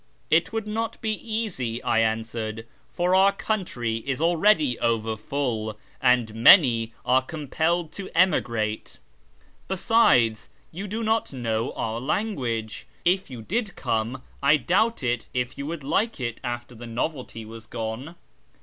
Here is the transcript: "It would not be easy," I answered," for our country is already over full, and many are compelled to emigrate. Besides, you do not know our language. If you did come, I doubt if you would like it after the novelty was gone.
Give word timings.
"It 0.31 0.51
would 0.51 0.65
not 0.65 0.99
be 0.99 1.13
easy," 1.13 1.79
I 1.83 1.99
answered," 1.99 2.65
for 2.97 3.13
our 3.13 3.31
country 3.31 3.97
is 3.97 4.19
already 4.19 4.79
over 4.79 5.15
full, 5.15 5.77
and 6.01 6.33
many 6.33 6.91
are 7.05 7.21
compelled 7.21 7.91
to 7.91 8.09
emigrate. 8.17 8.97
Besides, 9.67 10.49
you 10.71 10.87
do 10.87 11.03
not 11.03 11.31
know 11.33 11.71
our 11.73 11.99
language. 11.99 12.87
If 13.05 13.29
you 13.29 13.43
did 13.43 13.75
come, 13.75 14.23
I 14.41 14.57
doubt 14.57 15.03
if 15.03 15.55
you 15.55 15.67
would 15.67 15.83
like 15.83 16.19
it 16.19 16.39
after 16.43 16.73
the 16.73 16.87
novelty 16.87 17.45
was 17.45 17.67
gone. 17.67 18.15